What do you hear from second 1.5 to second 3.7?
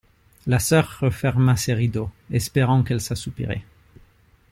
ses rideaux, espérant qu'elle s'assoupirait.